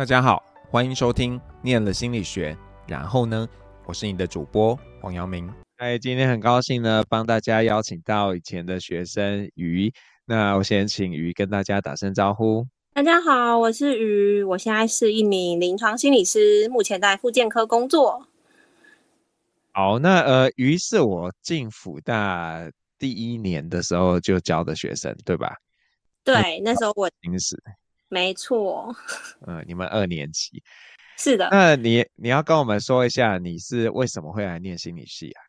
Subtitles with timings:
[0.00, 2.54] 大家好，欢迎收听《念了心理学》，
[2.88, 3.46] 然后呢，
[3.84, 5.52] 我是你的主播黄阳明。
[5.76, 9.92] 嗨，今天很高兴呢，帮大家邀请到以前的学生鱼。
[10.24, 12.66] 那我先请鱼跟大家打声招呼。
[12.94, 18.26] 大家好，我是鱼，我现在是一名临床心理师，目前在复健科工作。
[19.72, 25.58] 好，那呃，鱼是我进辅大第一年的时候就教的学生，对吧？
[26.24, 27.62] 对，那时候我临时。
[28.10, 28.94] 没错，
[29.46, 30.62] 嗯，你们二年级，
[31.16, 31.48] 是的。
[31.50, 35.40] 那你你要跟我们说一下，你是为什么会来念心理系啊？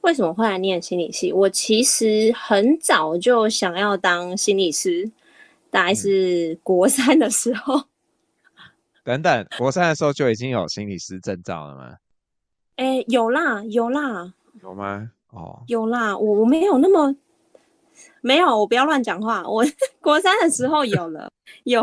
[0.00, 1.32] 为什么会来念心理系？
[1.32, 5.10] 我其实很早就想要当心理师，
[5.70, 7.76] 大概是国三的时候。
[7.76, 7.84] 嗯、
[9.04, 11.96] 等等，国三的时候就已经有心理师证照了吗？
[12.76, 14.32] 哎，有啦，有啦。
[14.62, 15.10] 有吗？
[15.28, 17.14] 哦，有啦，我我没有那么。
[18.26, 19.44] 没有，我不要乱讲话。
[19.48, 19.64] 我
[20.00, 21.30] 国三的时候有了，
[21.62, 21.80] 有，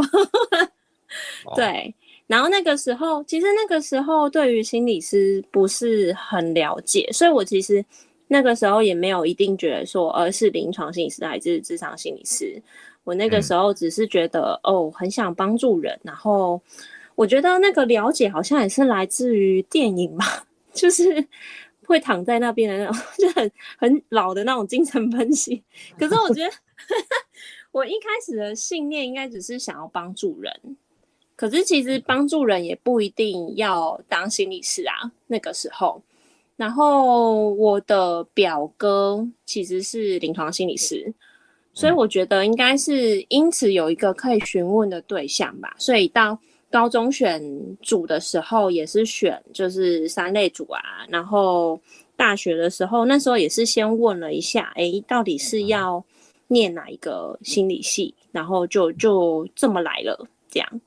[1.56, 1.96] 对。
[2.28, 7.84] 然后那个时候，其实那个时候对于心理师不是很了解，所以我其实
[8.28, 12.62] 那个时候也没有一定觉得说，而是临床心理师还是咨商心理师。
[13.06, 15.98] 我那个时候只是觉得，嗯、哦，很想帮助人。
[16.04, 16.62] 然后
[17.16, 20.46] 我觉得那个了解好像也是来自于电影吧，
[20.76, 21.26] 就是。
[21.86, 25.64] 会躺在那边的那种， 就很很老的那种精神分析。
[25.98, 26.52] 可是我觉得，
[27.72, 30.78] 我一开始的信念应该只是想要帮助人。
[31.36, 35.12] 可是其实帮助人也不一定要当心理师啊。
[35.28, 36.02] 那个时候，
[36.56, 41.14] 然后我的表哥其实是临床心理师，
[41.74, 45.76] 所以我觉得应该是因此有一个可以询问的对象吧。
[45.78, 46.40] 所以到。
[46.74, 47.40] 高中选
[47.84, 51.80] 组的时候也是选就是三类组啊，然后
[52.16, 56.04] 大学的时候那时候也是先问了一下，哎，到底是要
[56.48, 60.82] 念哪一个心理系，然后就就这么来了，这样。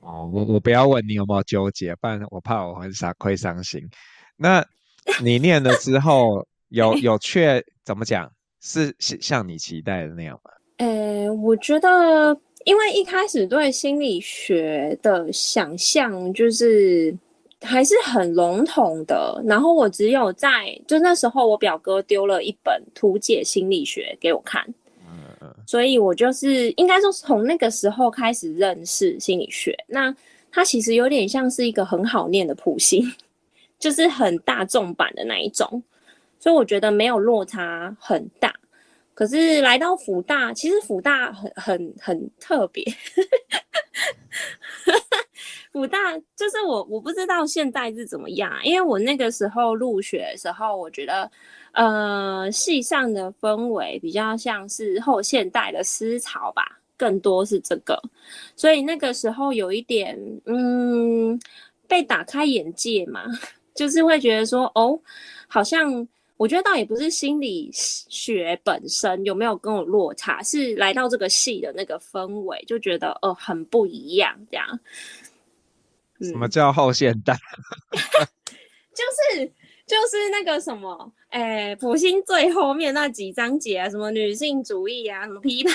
[0.00, 3.88] 哦，我我不要问你有没有纠结，不然我怕我很傻会伤心。
[4.36, 4.66] 那
[5.22, 8.28] 你念了之后有 有确怎么讲？
[8.60, 10.50] 是像你期待的那样吗？
[10.78, 12.36] 呃，我觉得。
[12.64, 17.16] 因为一开始对心理学的想象就是
[17.62, 24.62] 还是很笼统的，然后我只有在就那时候，我表哥丢了一本《图解心理学》给我看，
[25.06, 29.76] 嗯所以我就是应该说从那个时候开始认识心理学。
[29.86, 30.14] 那
[30.52, 33.02] 它其实有点像是一个很好念的谱系，
[33.78, 35.82] 就是很大众版的那一种，
[36.38, 38.54] 所以我觉得没有落差很大。
[39.20, 42.82] 可是来到辅大，其实辅大很很很特别。
[45.70, 45.98] 辅大
[46.34, 51.30] 就是我我不知道现在是怎么样，因为我那个时候入学的时候，我觉得
[51.72, 58.00] 呃系上的氛围比较像是后现代的思潮吧，更多是这个，
[58.56, 61.38] 所以那个时候有一点嗯
[61.86, 63.24] 被打开眼界嘛，
[63.76, 64.98] 就是会觉得说哦，
[65.46, 66.08] 好像。
[66.40, 74.80] 我觉得倒也不是心理学本身有没有跟我落差，是来到这个系的那个氛围，就觉得呃很不一样这样。
[76.22, 77.36] 什么叫后现代？
[78.96, 79.04] 就
[79.36, 79.44] 是
[79.86, 85.74] 就是那个什么，哎，普心最后面那几章节啊，什么女性主义啊，什么批判，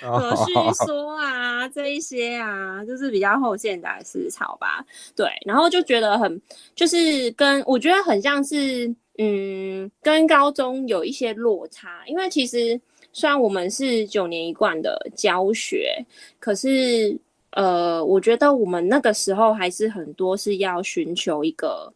[0.00, 0.52] 什么叙
[0.84, 4.84] 说啊，这一些啊，就是比较后现代思潮吧。
[5.14, 6.40] 对，然后就觉得很，
[6.74, 8.94] 就是跟我觉得很像是。
[9.18, 12.80] 嗯，跟高中有一些落差，因为其实
[13.12, 16.02] 虽然我们是九年一贯的教学，
[16.40, 17.14] 可是
[17.50, 21.92] 呃，我觉得我们那个时候还是很多是要寻求一个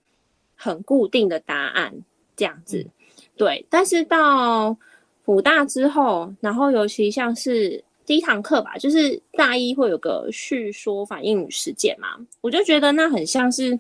[0.55, 1.91] 很固定的答案
[2.37, 2.87] 这样子。
[3.37, 4.77] 对，但是到
[5.25, 12.09] 辅大之后，然后尤其像是第一堂课吧，就是大一会有个叙说反应与实践嘛，
[12.41, 13.79] 我就觉得那很像是。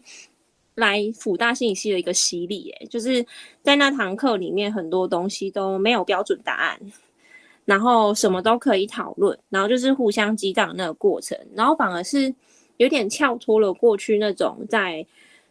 [0.76, 3.24] 来辅大心理系的一个洗礼，哎，就是
[3.62, 6.78] 在那堂课里面，很多东西都没有标准答案，
[7.64, 12.30] 然后什么都可以讨论，然后就是互相激荡那个过程，然后反而是
[12.76, 15.06] 有点跳脱了过去那种在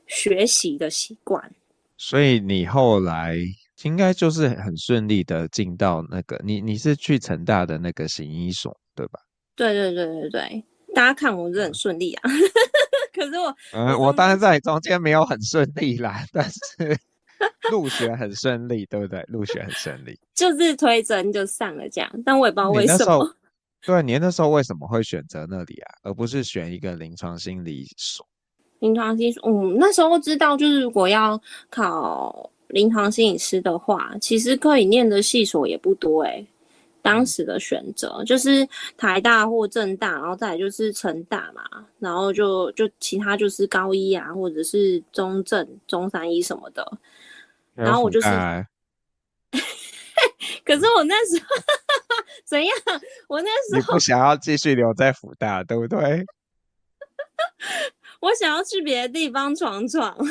[0.05, 1.51] 学习的习惯。
[1.97, 3.37] 所以你后来
[3.83, 9.19] 应该就是很顺利的进到那个，你你是去成大的那个行医所，对吧？
[9.55, 12.29] 对对对对对，大家看我是很顺利啊。
[13.13, 16.97] 可是我，嗯，我当然在中间没有很顺利啦，但是
[17.71, 19.23] 入学很顺利，对不对？
[19.29, 23.35] 入学很顺利，就是推甄就上了这样，但我也不知道为什么。
[23.85, 28.27] 对，你那时候为什么会选择那里啊，而不是选一个临床心理所？
[28.79, 36.47] 临床心理所，嗯，那时候知道，就是如果要考临床心理师的话，其实可以念的系所也不多诶、欸。
[37.01, 38.67] 当时的选择就是
[38.97, 41.63] 台大或政大，然后再来就是成大嘛，
[41.99, 46.97] 然后就就其他就是高一啊，或者是中正、中山一什么的。
[47.75, 48.27] 然后我就是，
[50.65, 51.45] 可是我那时候
[52.43, 52.75] 怎样？
[53.27, 55.99] 我那时候你不想要继续留在福大，对不对？
[58.19, 60.17] 我想要去别的地方闯闯。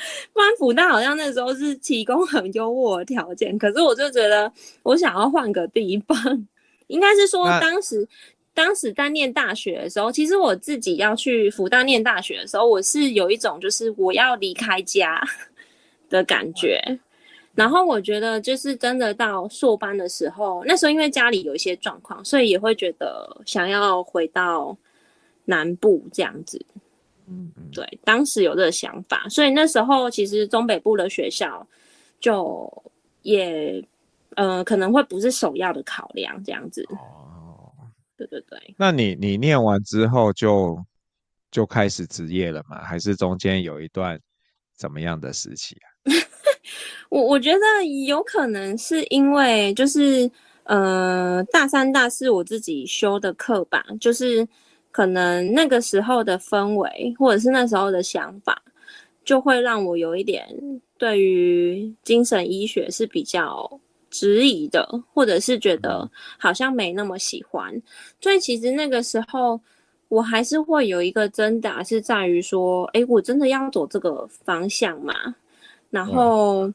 [0.32, 4.50] 不然福大好像那时候是提供很优渥的条件，可是我就觉得
[4.82, 6.46] 我想要换个地方。
[6.86, 8.08] 应该是说当时，
[8.54, 15.22] 当时在念大学的时候，其实我自己要去福大念大学的时候，我是有一种就是我要离开家
[16.08, 16.98] 的感觉。
[17.60, 24.74] 然后我觉得就是真的到硕班的时候，那时候因为家里有一些状况，所以也会觉得想要回到
[25.44, 26.64] 南部这样子。
[27.26, 31.66] 嗯，对，当时有这个想法，所以那时候其实中北部的学校
[32.18, 32.82] 就
[33.20, 33.86] 也
[34.36, 36.82] 呃可能会不是首要的考量这样子。
[36.88, 37.70] 哦，
[38.16, 38.74] 对对对。
[38.78, 40.82] 那你你念完之后就
[41.50, 42.82] 就开始职业了吗？
[42.82, 44.18] 还是中间有一段
[44.74, 45.89] 怎么样的时期啊？
[47.08, 50.30] 我我觉得有可能是因为就是
[50.64, 54.46] 呃大三大四我自己修的课吧，就是。
[54.92, 58.60] 可能那个时候的氛围，或者是那时候的想法，
[59.24, 60.44] 就会让我有一点
[60.98, 63.80] 对于精神医学是比较
[64.10, 64.84] 质疑的，
[65.14, 67.72] 或者是觉得好像没那么喜欢。
[68.20, 69.60] 所以其实那个时候，
[70.08, 75.14] 我还是会有一个挣扎，是在于说，诶，我真的要走这个方向吗？
[75.90, 76.72] 然后。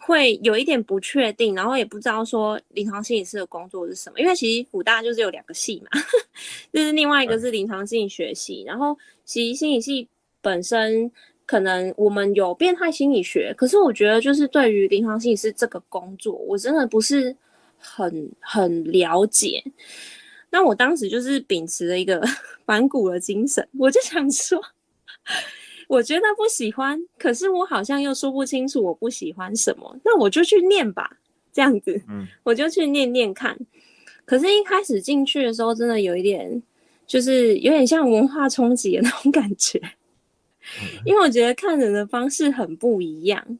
[0.00, 6.00] 会有一点不确定，然后也不知道说临床心理师的工作是什么，因为其实辅大就是有两个系嘛，
[6.72, 8.96] 就是另外一个是临床心理学系，然后
[9.26, 10.08] 其实心理系
[10.40, 11.12] 本身
[11.44, 17.36] 可能我们有变态心理学，可是我觉得就是对于临床心理师这个工作，我真的不是
[17.76, 19.62] 很很了解。
[20.48, 22.22] 那我当时就是秉持了一个
[22.64, 24.58] 反骨的精神，我就想说。
[25.88, 31.18] 我觉得不喜欢，可是我好像又说不清楚我不喜欢什么，那我就去念吧，
[31.50, 33.58] 这样子，嗯，我就去念念看。
[34.26, 36.62] 可是，一开始进去的时候，真的有一点，
[37.06, 39.80] 就是有点像文化冲击的那种感觉，
[41.06, 43.58] 因为我觉得看人的方式很不一样，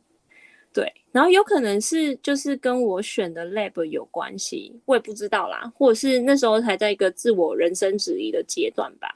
[0.70, 9.08] 对，然后有可能是就是跟我选的 lab 有关系，我也不知道啦，或者是那时候还在一个自我人生质疑的阶段吧，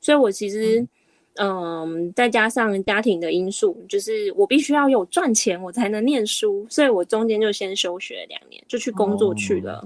[0.00, 0.80] 所以我其实。
[0.80, 0.88] 嗯
[1.36, 9.78] 嗯，再加上家庭的因素，就是我必须要有赚钱，我才能念书，所以我中间就先休学两年，就去工作去了。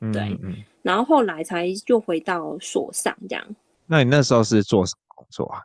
[0.00, 3.46] 哦、对、嗯嗯，然后后来才又回到所上这样。
[3.86, 5.62] 那你那时候是做什么工作啊？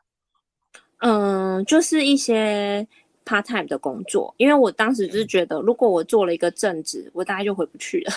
[1.00, 2.88] 嗯，就是一些
[3.26, 8.14] part time 的工作，因为我当时就是觉得，如果我做了一个正职，我大概就回不去了。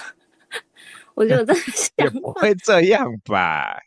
[1.15, 1.55] 我就在
[1.97, 3.81] 想，不会这样吧？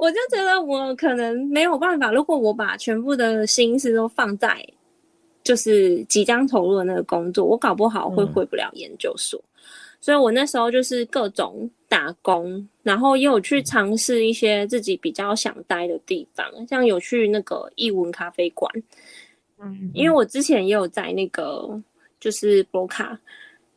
[0.00, 4.66] 我就觉得我可能没有办法，如果我把全部的心思都放在
[5.44, 9.38] 就是即将投入的那个工作，我搞不好会回不了研究所。
[9.38, 9.60] 嗯。
[10.00, 18.72] 所以我那时候就是各种打工，然后也有去尝试一些自己比较想待的地方，像有去那个艺文咖啡馆，
[19.58, 21.78] 嗯，因为我之前也有在那个
[22.18, 23.20] 就是博卡。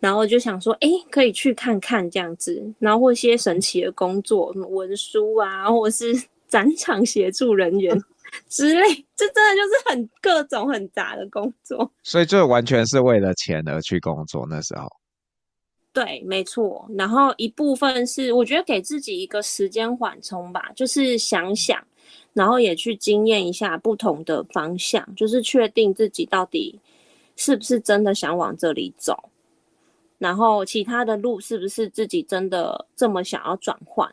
[0.03, 6.13] 然后就想说，哎，可以去看看这样子，然后或一些神奇的工作，什么文书啊，或是
[6.49, 7.97] 展场协助人员
[8.49, 8.81] 之类，
[9.15, 11.89] 这真的就是很各种很杂的工作。
[12.03, 14.89] 所以就完全是为了钱而去工作那时候。
[15.93, 16.85] 对，没错。
[16.97, 21.81] 然后一部分是我觉得给自己一个时间缓冲吧，就是想想，
[22.33, 26.77] 然后也去经验一下不同的方向，就是确定自己到底
[27.37, 29.29] 是不是真的想往这里走。
[30.23, 34.09] 然后其他的路是不是自己真的这么想要转换？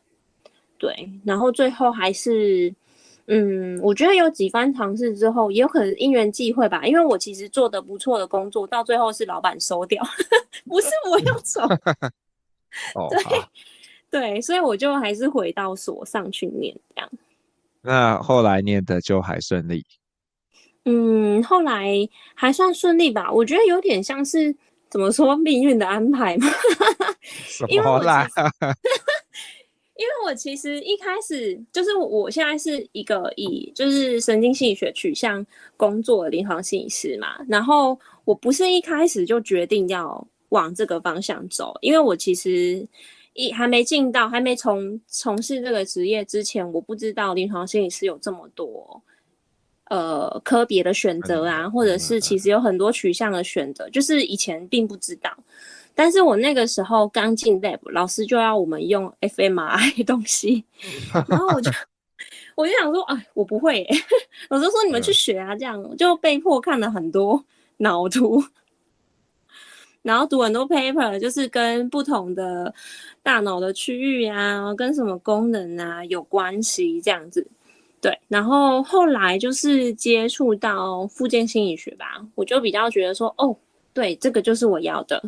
[0.77, 2.75] 对，然后最后还是，
[3.27, 6.85] 嗯，我觉得有几番尝试之后，也有可能因缘际会吧。
[6.85, 10.03] 因为我其实做的不错的工作，到最后是老板收掉，
[10.67, 11.61] 不是我要走。
[13.11, 13.23] 对
[14.11, 17.11] 对，所以我就还是回到所上去念这样。
[17.83, 19.87] 那后来念的就还顺利？
[20.87, 23.31] 嗯，后来还算顺利吧。
[23.31, 24.57] 我觉得有点像是。
[24.91, 26.49] 怎么说命运的安排嘛？
[27.69, 28.43] 因为我其实
[30.01, 35.45] 因为我其实一开始就是我现在是一个以就是神经心理学取向
[35.77, 42.87] 工作的临床心理师嘛，然后我不是一开始就决定要往这个方向走，因为我其实
[43.35, 49.03] 一还没进到还没从从事这个职业之前，我不知道临床心理师有这么多
[49.91, 55.31] 呃科别的选择啊，或者是其实有很多取向的选择，就是以前并不知道。
[55.95, 60.65] 但是我那个时候刚进 lab，老师就要我们用 fMRI 的东西，
[61.29, 61.71] 然后我就
[62.55, 63.89] 我就想说，哎，我不会耶，
[64.49, 67.45] 老师说你们去学啊，这样就被迫看了很多
[67.79, 68.43] 脑图，
[70.03, 72.73] 然后读很多 paper，就是跟不同的
[73.23, 77.47] 大脑的区域啊，跟什么功能啊有关系这样子。
[78.01, 83.55] 对，然后后来就是接触到复健心理学吧，我就比较觉得说，哦，
[83.93, 85.23] 对，这个就是我要的。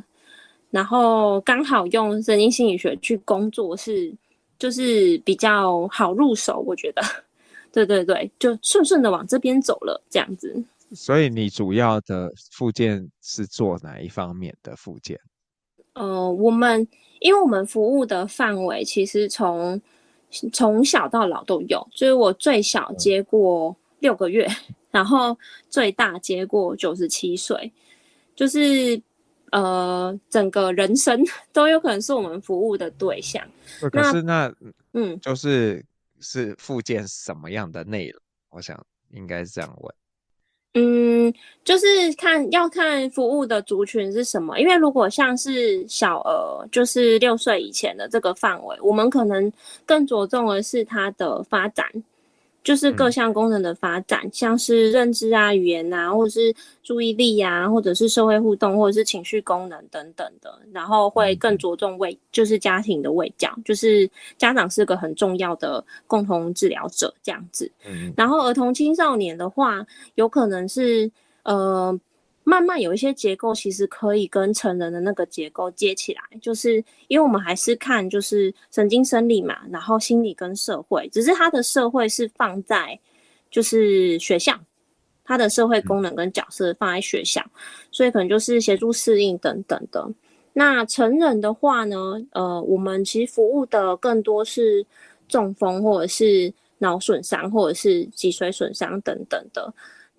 [0.70, 4.10] 然后刚好用神经心理学去工作是，
[4.58, 7.02] 就是比较好入手，我觉得，
[7.70, 10.64] 对对对，就顺顺的往这边走了，这样子。
[10.94, 15.20] 所以你主要的复健是做哪一方面的复健？
[15.92, 16.88] 呃，我们
[17.20, 19.78] 因为我们服务的范围其实从
[20.52, 27.72] 从小到老都有，就是我最小接过六个月，嗯、 然后最大接过九十七岁，
[28.34, 29.00] 就是。
[29.52, 31.22] 呃，整个人生
[31.52, 33.46] 都有可能是我们服务的对象。
[33.90, 34.50] 可是那，
[34.94, 35.84] 嗯，就是
[36.20, 38.18] 是附件什么样的内容？
[38.48, 39.94] 我想应该是这样问。
[40.74, 41.32] 嗯，
[41.64, 41.86] 就是
[42.16, 49.52] 看要看服务的族群是什么，因为如果像是小儿，就是六岁以前的这个范围，我们可能
[49.84, 51.86] 更着重的是他的发展。
[52.64, 67.70] 就是各项功能的发展，嗯，像是认知啊、语言啊，或者是注意力啊，或者是社会互动，或者是情绪功能等等的，然后会更着重为，就是家庭的喂教，就是家长是个很重要的共同治疗者这样子。
[67.86, 71.10] 嗯，然后儿童青少年的话，有可能是
[71.42, 71.98] 呃。
[72.44, 82.98] 慢慢有一些结构其实可以跟成人的那个结构接起来，就是因为我们还是看就是神经生理嘛，然后心理跟社会，只是它的社会是放在
[83.50, 84.58] 就是学校，
[85.24, 87.44] 它的社会功能跟角色放在学校，
[87.90, 90.10] 所以可能就是协助适应等等的。
[90.52, 91.96] 那成人的话呢，
[92.32, 94.84] 呃，我们其实服务的更多是
[95.28, 99.72] 中风或者是脑损伤或者是脊髓损伤等等的。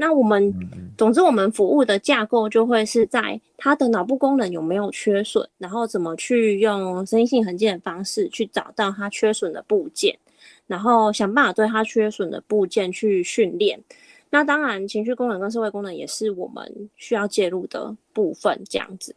[0.05, 0.53] 那我们，
[0.97, 10.19] 总之，我们服务的架构就会是在他的脑部功能有没有缺损，然后怎么去用声音性横件的方式去找到他缺损的部件，
[10.67, 13.81] 然后想办法对他缺损的部件去训练。
[14.29, 19.15] 那当然，情绪功能跟社会功能也是我们需要介入的部分，这样子。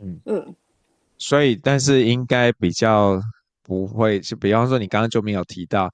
[0.00, 0.54] 嗯嗯，
[1.16, 3.20] 所以，但是应该比较
[3.64, 5.90] 不会，就比方说，你刚刚就没有提到。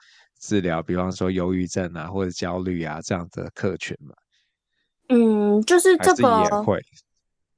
[0.46, 4.14] 治疗，比方说忧郁症啊，或者焦虑啊这样子的客群嘛。
[5.08, 6.78] 嗯，就是这个也会。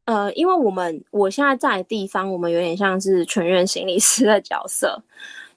[0.04, 5.02] 呃，因为我们我现在在的地方，我们有点像是全院心理师的角色，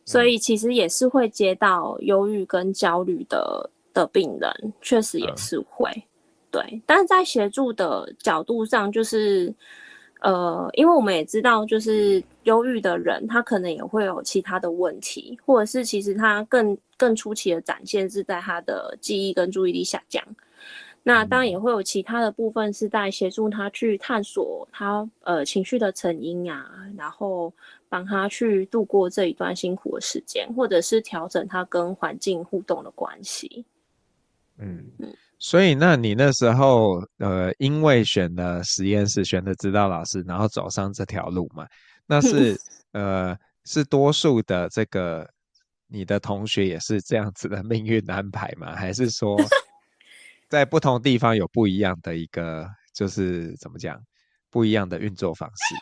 [0.05, 5.87] 所以其实也是会接到忧郁跟焦虑的的病人，确实也是会。
[5.91, 6.03] 嗯、
[6.49, 9.53] 对，但是在协助的角度上，就是。
[10.19, 20.21] 呃，因为我们也知道，就是忧郁的人，他可能也会有其他的问题，或者是其实他更更初期的展现是在他的记忆跟注意力下降。
[21.03, 27.51] 那当然也会有其他的部分是在协助他去探索他呃情绪的成因啊，然后
[27.87, 33.63] 帮他去度过这一段辛苦的时间，或者是调整他跟环境互动的关系。
[34.57, 35.13] 嗯嗯。
[35.39, 41.65] 所以，那你那时候，呃，因为选了实验室，选了指导老师，然后走上这条路嘛，
[42.05, 42.59] 那是，
[42.91, 45.25] 呃，是多数的这个
[45.87, 48.75] 你的同学也是这样子的命运安排吗？
[48.75, 49.37] 还是说，
[50.49, 53.97] 在不同地方有不一样的一个，就是怎么讲，
[54.49, 55.75] 不一样的运作方式？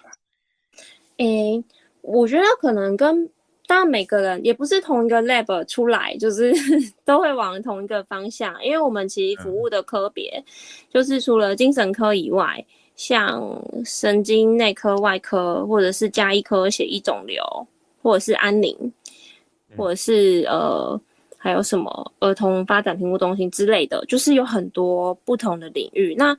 [1.18, 1.66] 诶、欸，
[2.02, 3.28] 我觉得可能跟。
[3.68, 6.54] 当然，每个人也不是同一个 lab 出来，就是
[7.04, 8.56] 都会往同一个方向。
[8.64, 10.42] 因为我们其实服务的科别，
[10.90, 17.44] 就是除了精神科以外，像神经内科、外科，或者是加医科、血液肿瘤，
[18.02, 18.76] 或者是安宁，
[19.76, 21.00] 或者是呃，
[21.38, 26.16] 还有什么儿童发展评估中心之类的，就是有很多不同的领域。
[26.18, 26.36] 那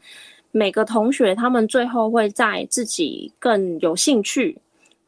[0.51, 4.59] 每个同学他们最后会在自己更有兴趣。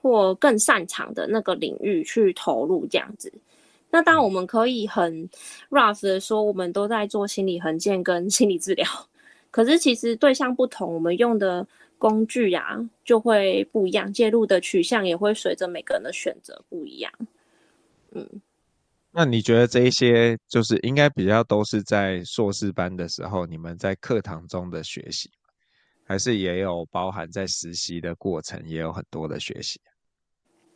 [0.03, 3.33] 或更擅长的那个领域去投入这样子，
[3.91, 5.29] 那当然我们可以很
[5.69, 8.87] rough 的说，我们都在做心理横件跟 心理治疗，
[9.51, 11.67] 可是其实对象不同，我们用的
[11.99, 17.13] 工具呀、啊、就会不一样，介入的取向也会随着每个人的选择不一样。
[18.13, 18.27] 嗯，
[19.11, 25.31] 那你觉得这一些就是应该比较都是在硕士班的时候，你们在课堂中的学习，
[26.05, 29.81] 还是也有包含在实习的过程，也有很多的学习？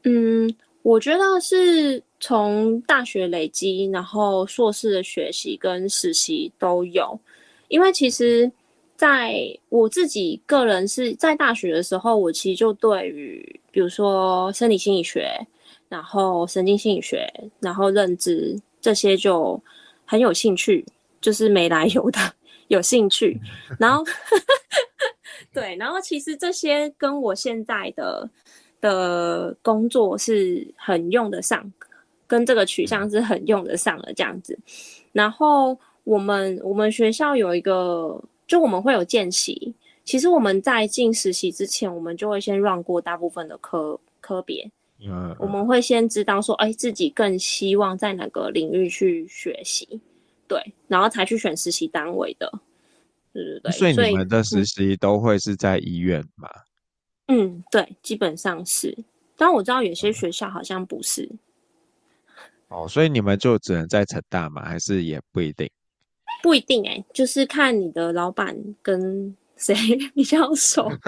[0.06, 7.18] 嗯，我觉得是从大学累积，然后硕士的学习跟实习都有，
[7.68, 8.50] 因为其实
[8.96, 9.34] 在
[9.70, 15.30] 我自己个人是在大学的时候，我其实就对于比如说生理心理学，
[15.88, 17.26] 然后神经心理学，
[17.60, 19.58] 然后认知这些就
[20.04, 20.84] 很有兴趣，
[21.22, 22.20] 就是没来由的
[22.68, 23.40] 有兴趣，
[23.80, 24.04] 然后
[25.50, 28.28] 对，然后其实这些跟我现在的。
[28.84, 31.72] 的工作是很用得上，
[32.26, 34.58] 跟这个取向是很用得上的这样子。
[35.10, 39.74] 然后我们我们学校有一个，就我们会有见习。
[40.04, 44.70] 其实我们在进实习之前，我们就会先 run 过大部分的科科别。
[45.00, 49.98] 嗯，我们会先知道说，哎，自己更希望在哪个领域去学习，
[50.46, 52.52] 对，然后才去选实习单位的。
[53.32, 53.72] 对对对。
[53.72, 56.50] 所以你们的实习都会是在医院吗？
[56.52, 56.73] 嗯，
[57.70, 58.96] 对，基本上是，
[59.36, 61.30] 但我知道有些学校好像不是。
[62.68, 64.64] 哦，所以你们就只能在成大吗？
[64.64, 65.70] 还是也不一定？
[66.42, 69.74] 不一定哎、欸，就是看你的老板跟谁
[70.14, 70.90] 比较熟。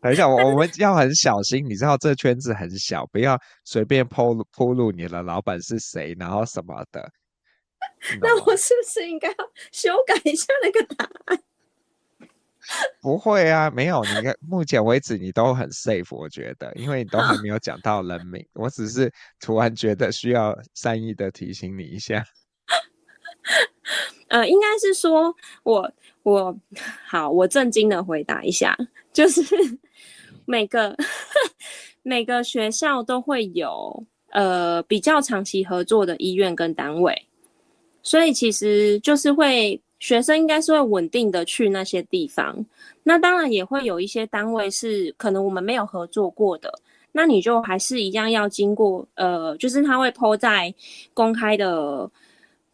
[0.00, 7.10] 等一下，我我们要很小心，你知道这圈子很小，不要随便铺露铺露你的老板是谁，然后什么的。
[8.20, 9.34] 那我是不是应该要
[9.72, 11.42] 修改一下那个答案？
[13.00, 14.02] 不会啊，没有。
[14.04, 18.44] 你看，目前为止你都很 safe，我觉得，因为你都还没有讲到人名。
[18.52, 22.24] 我只是突然觉得需要善意的提醒你一下。
[24.28, 25.92] 呃，应该是说我
[26.22, 26.56] 我
[27.06, 28.76] 好，我正经的回答一下，
[29.12, 29.42] 就是
[30.46, 30.96] 每个
[32.02, 37.26] 每个学校都会有呃比较长期合作的医院跟单位，
[38.02, 39.82] 所以其实就是会。
[40.02, 42.66] 学生应该是会稳定的去那些地方，
[43.04, 46.76] 那当然也会有一些单位是可能我们没有合作过的，
[47.12, 50.74] 那你就还是一样要经过，呃，就是他会 po 在
[51.14, 52.10] 公开的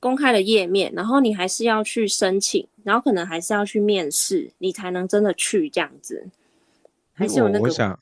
[0.00, 6.26] 公开的页面，然后你还是要去申请，然后可能还是要去面试，你才能真的去这样子。
[7.12, 8.00] 还是有那个，我想，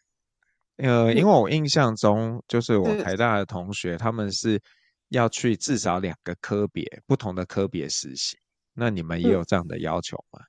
[0.77, 4.61] 呃，因为我印象中就是我台大的同学，嗯、他们是
[5.09, 8.39] 要去至少两个科别不同的科别实习。
[8.77, 10.41] 那你们也有这样的要求吗？
[10.41, 10.47] 嗯、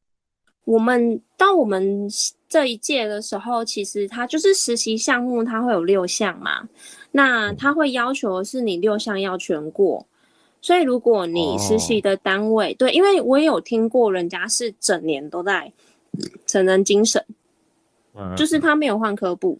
[0.65, 2.07] 我们到我们
[2.49, 6.67] 这一届的时候，其实它就是实习项目，它会有六项嘛。
[7.11, 10.05] 那它会要求是你六项要全过。
[10.59, 15.71] 所以如果你实习的单位、哦、对，因为我也有听过人家是整年都在
[16.45, 17.23] 成人精神，
[18.13, 19.57] 嗯、就是他没有换科部，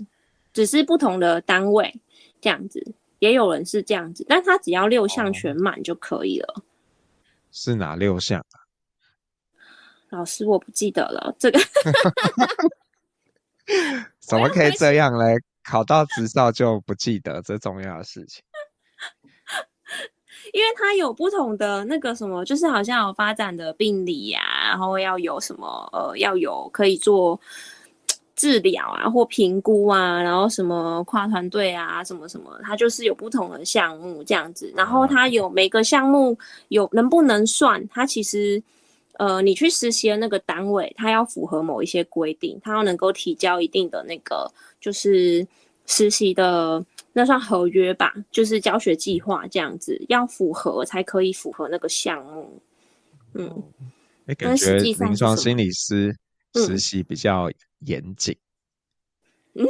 [0.51, 1.93] 只是不同的单位
[2.41, 2.84] 这样子，
[3.19, 6.53] 也有人是这样子，但他只要六项全满就可以了。
[6.58, 6.63] 哦
[7.60, 8.62] 是哪六项啊？
[10.15, 11.36] 老师，我不记得了。
[11.39, 11.60] 这个
[14.22, 15.38] 怎么可以这样嘞？
[15.63, 18.43] 考到执照就不记得这重要的事情？
[20.54, 27.41] 因为它有不同的那个什么，就是好像有发展的病理呀、啊，然后要有什么呃，要有可以做。
[28.38, 34.71] 治疗啊，或评估啊，然后什么跨团队啊，什么什么，它就是有不同的项目这样子。
[34.78, 38.62] 然后它有每个项目有能不能算，它其实
[39.13, 45.45] 呃，你去实习的那个单位，它要符合某一些规定，它要能够提交一定的那个就是
[45.88, 52.62] 实习的那算合约吧，就是教学计划这样子，要符合才可以符合那个项目。
[53.34, 53.63] 嗯，
[54.28, 56.15] 哎，感觉临床心理师
[56.54, 57.50] 实习比较。
[57.80, 58.36] 严谨，
[59.54, 59.66] 嗯，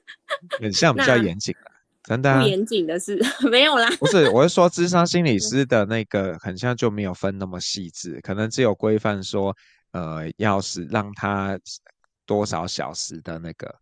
[0.60, 1.70] 很像比较严谨的，
[2.04, 3.90] 真的、啊、不严谨的是 没有啦。
[3.98, 9.54] 不是，我是说，智商心理 师的那个很像就没有分那么细致，可能只有规范说，
[9.92, 11.58] 呃，要是让他
[12.24, 13.72] 多少小时的那个，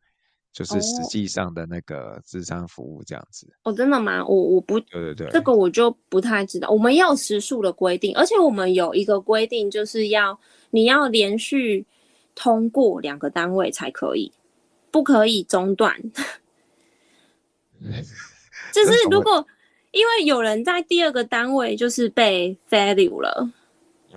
[0.52, 3.46] 就是实际上的那个智商服务这样子。
[3.62, 4.24] 哦，真的吗？
[4.26, 6.68] 我我不，对对对，这个我就不太知道。
[6.70, 10.38] 我们要时数的规定，而且我们有一个规定，就是要
[10.70, 11.86] 你要连续。
[12.34, 14.32] 通过两个单位才可以，
[14.90, 16.00] 不可以中断。
[18.72, 19.46] 就是如果
[19.90, 23.50] 因为有人在第二个单位就是被 failure 了，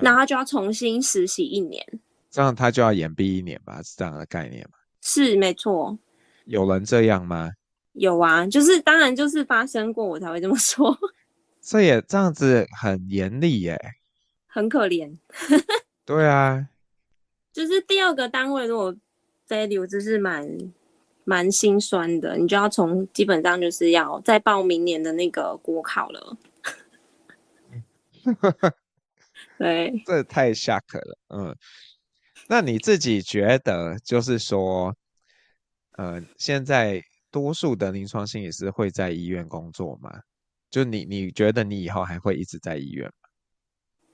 [0.02, 1.86] 那他就要重新实习一年。
[2.30, 3.82] 这样他就要延毕一年吧？
[3.82, 4.78] 是这样的概念吗？
[5.02, 5.97] 是没错。
[6.45, 7.52] 有人这样吗？
[7.93, 10.97] 有啊，就是当然就是发生过，我才会这么说。
[11.62, 13.80] 这也这样子很严厉耶，
[14.47, 15.15] 很可怜。
[16.06, 16.67] 对啊。
[17.54, 18.94] 就是第二个单位如果
[19.48, 20.74] fail，就是蛮
[21.24, 26.38] 蛮心酸的，你就要从基本上就是要再报明年的那个国考了。
[29.58, 31.18] 对， 这太 shock 了。
[31.30, 31.56] 嗯，
[32.48, 34.96] 那你自己觉得，就是说，
[35.92, 40.22] 呃，现在多数的临床心理师会在医院工作吗？
[40.70, 43.13] 就你你觉得你以后还会一直在医院吗？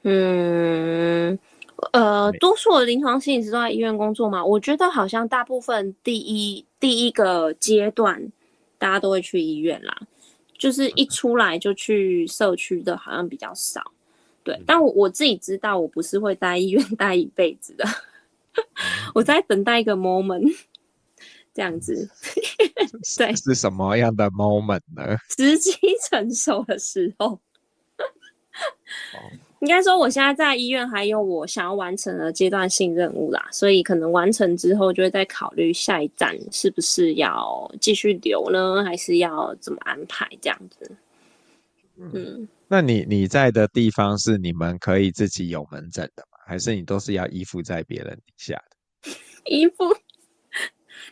[0.03, 1.39] 嗯，
[1.93, 4.43] 呃，多数的临床心理师都在医院工作嘛？
[4.43, 8.31] 我觉得好像大部分第一第一个阶段，
[8.77, 9.97] 大家都会去医院啦。
[10.57, 13.81] 就是一出来就去社区的，好像比较少。
[14.43, 17.85] 对，但我我自己知道，我不是会待医院待一辈子的。
[19.13, 20.53] 我在等待一个 moment，
[21.53, 22.09] 这样子。
[23.17, 25.15] 对，是什么样的 moment 呢？
[25.37, 25.71] 时机
[26.09, 27.39] 成熟的时候。
[29.61, 40.95] 应该说，我现在在医院还有我想要完成的阶段性任务啦，所以可能完成之后就会再考虑下一站是不是要继续留呢，还是要怎么安排这样子。
[41.97, 46.37] 嗯，那你你在的地方是你们可以自己有门诊的吗？
[46.47, 49.11] 还是你都是要依附在别人底下的？
[49.45, 49.93] 依附？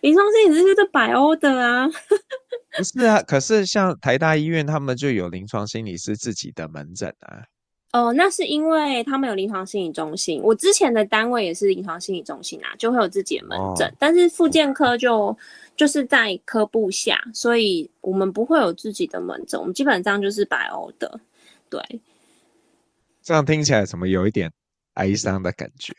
[0.02, 1.90] 临床心理师就是百欧的啊？
[2.78, 7.44] 不是啊，可是像台大医院他们就有临床心理师自己的门诊啊。
[7.98, 10.40] 哦，那是因为他们有临床心理中心。
[10.44, 13.88] 我之前的单位也是临床心理中心啊，就会有自己的门诊。
[13.88, 15.36] 哦、但是复健科就
[15.76, 19.60] 就是在科部下，所以我们不会有自己的门诊。
[19.60, 21.20] 我们基本上就是白欧的。
[21.70, 21.82] 对，
[23.24, 24.52] 这样听起来怎么有一点
[24.94, 25.94] 哀伤的感觉？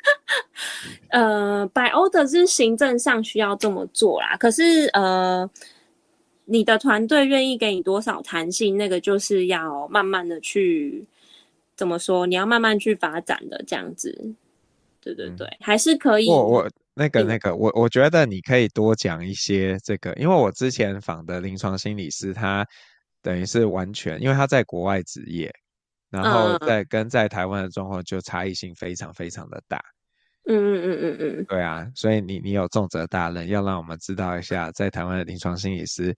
[1.10, 4.36] 呃，白欧的是行政上需要这么做啦。
[4.38, 5.50] 可是呃。
[6.50, 11.06] 你的团队愿意给你多少弹性，那个就是要慢慢的去
[11.76, 12.26] 怎么说？
[12.26, 14.34] 你要慢慢去发展的这样子，
[15.00, 16.28] 对对对，嗯、还是可以。
[16.28, 22.66] 我我那个那个，我我觉得你可以多讲一些这个，因为我之前访的临床心理师，他
[23.22, 25.54] 等于是完全，因为他在国外职业，
[26.10, 29.80] 然后在跟在台湾的状况就差异性非常非常的大。
[30.48, 36.12] 嗯嗯嗯嗯嗯，对啊，所以你你有重责大任，要让我们知道一下，在台湾的临床心理师。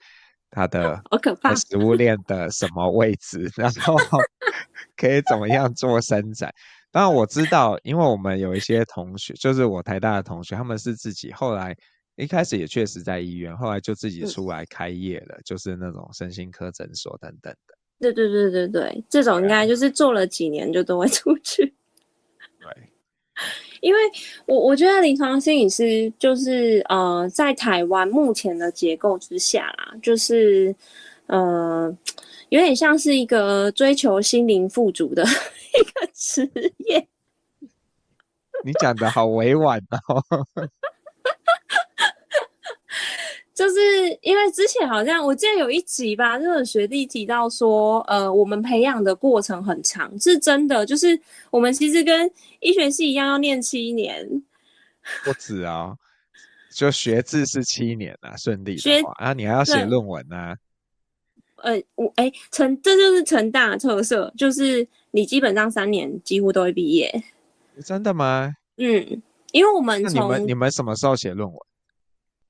[0.52, 3.96] 他的 好可怕，食物链的什么位置，然后
[4.96, 6.54] 可以怎么样做伸展？
[6.92, 11.74] 当然我知道，因为我们有一些同学，就是我台大的同学，他们是自己后来
[12.16, 17.74] 一开始也确实在医院，后来就自己出来开业了，嗯、就是那种身心科诊所等等的。
[17.98, 21.74] 对对对对对，这种应该就是做了几年就都会出去。
[22.60, 22.91] 对。
[23.80, 24.00] 因为
[24.46, 30.74] 我我觉得临床心理师就是呃，在台湾目前的结构之下啦，就是
[31.26, 31.96] 呃，
[32.50, 35.22] 有点像是一个追求心灵富足的
[35.74, 36.48] 一个职
[36.86, 37.08] 业。
[38.64, 40.22] 你讲得好委婉哦。
[43.54, 43.76] 就是
[44.22, 50.86] 因为之前好像我记得有一集吧，就有学弟提到说，呃，我们培养的过程很长，是真的。
[50.86, 51.18] 就是
[51.50, 54.26] 我们其实跟医学系一样，要念七年。
[55.22, 55.94] 不止啊，
[56.72, 60.56] 就学制是七年啊，顺利的话，学啊，你还要写论文啊。
[61.56, 67.22] 呃，我哎，成这就是成大的特色，就是你基本上三年几乎都会毕业。
[67.84, 68.54] 真的吗？
[68.78, 71.58] 嗯，因为我们从你们你们什么时候写论文？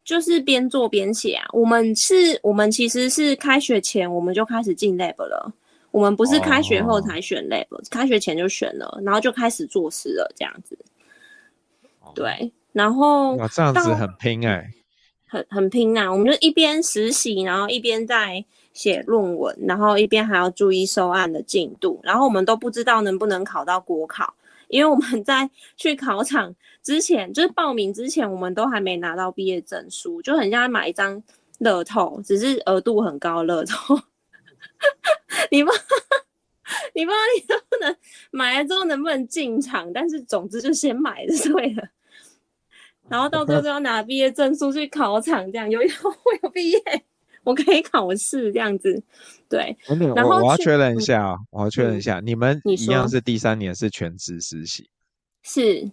[0.05, 5.53] 就是边做边写啊，我们是，我们其实是开学前我们就开始进 lab 了，
[5.93, 7.81] 我们不是开学后才选 lab，、oh.
[7.89, 10.77] 开学前就选了，然后就开始做事了，这样子。
[12.01, 12.15] Oh.
[12.15, 14.71] 对，然后哇，这样子很拼哎、欸，
[15.29, 24.35] 很很拼啊，我们就一边实习，然后一边在写论文，然后一边还要注意收案的进度，然后我们都不知道能不能考到国考。
[24.69, 31.23] 因为我们在去考场之前，就是报名之前，我们都还没拿到毕业证书，就很像买一张
[31.59, 33.99] 乐透，只是额度很高乐透。
[35.51, 35.71] 你不，
[36.95, 37.97] 你不知道你能不能
[38.31, 41.89] 买了之后能不能进场，但是总之就先买就对了。
[43.09, 46.81] 然后到最后就要拿毕业证书去考场，这样有以后会有毕业。
[47.45, 49.03] 我可以考试这样子，
[49.49, 49.77] 对。
[50.15, 54.89] 然后我要确认一下啊，我要确认一下，你们一样是第三年是全职实习？
[55.43, 55.91] 是。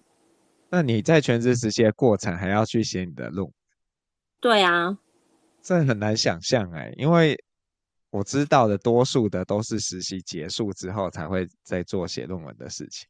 [0.70, 3.54] 那你在全职实习的过程还要去写你的论文？
[4.40, 4.98] 对啊。
[5.62, 7.38] 这很难想象哎，因为
[8.12, 13.08] 我知道的多数的都是实习结束之后才会在做写论文的事情。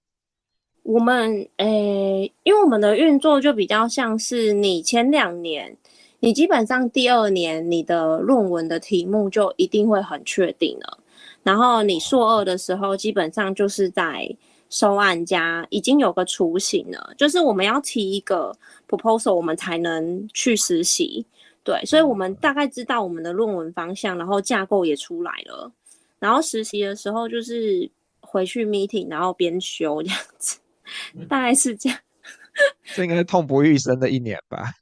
[0.83, 5.77] 我们诶，因为我们的运作就比较像是你前两年。
[6.21, 10.99] 你基本上第二年你的论文的题目就一定会很确定了，
[11.43, 14.35] 然后你硕二的时候基本上就是在
[14.69, 18.55] 收案家已经有个雏形了，就是我们要提一个
[18.87, 21.25] proposal，我们才能去实习。
[21.63, 25.71] 对，所以我们大概知道我们的论文方向，然后架构也出来了，
[26.17, 27.89] 然后实习的时候就是
[28.21, 30.57] 回去 meeting，然后边修这样子，
[31.27, 31.99] 大概是这样。
[32.95, 34.73] 这应该是痛不欲生的一年吧。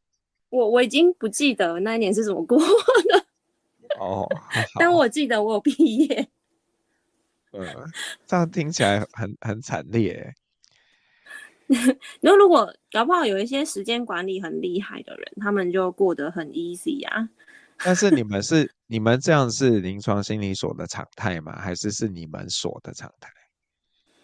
[0.49, 3.25] 我我已经不记得那一年是怎么过的。
[3.99, 4.27] 哦，
[4.79, 6.27] 但我记得我有毕业。
[7.57, 7.65] 嗯，
[8.25, 10.33] 这样听起来很很惨烈。
[12.21, 17.27] 那如果搞不好有一些时间管理很厉害的人，他们就过得很 easy 啊。
[17.83, 21.57] 但是你们 是你们这样是临床心理所的常态吗？
[21.59, 23.29] 还是是你们所的常态？